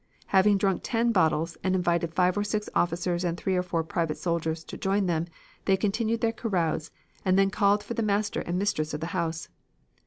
[0.33, 4.17] Having drunk ten bottles and invited five or six officers and three or four private
[4.17, 5.27] soldiers to join them,
[5.65, 6.89] they continued their carouse,
[7.23, 9.47] and then called for the master and mistress of the house.